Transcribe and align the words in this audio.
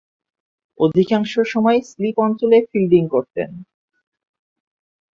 অধিকাংশ 0.79 1.33
সময়েই 1.45 1.81
স্লিপ 1.81 2.15
অঞ্চলে 2.19 2.57
ফিল্ডিং 2.71 3.03
করতেন। 3.07 3.49